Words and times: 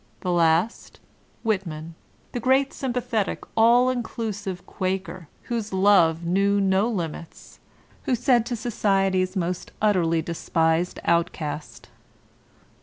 The 0.21 0.31
last, 0.31 0.99
Whitman, 1.43 1.93
the 2.31 2.39
great 2.39 2.73
sympathetic, 2.73 3.43
all 3.55 3.91
inclusive 3.91 4.65
Quaker, 4.65 5.27
whose 5.43 5.69
tove 5.69 6.23
knew 6.23 6.59
no 6.59 6.89
limits, 6.89 7.59
who 8.05 8.15
to 8.15 8.55
Society's 8.55 9.35
most 9.35 9.71
utterly 9.79 10.23
despised 10.23 10.99
outcast. 11.05 11.89